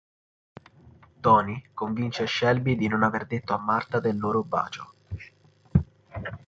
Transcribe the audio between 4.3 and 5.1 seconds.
bacio.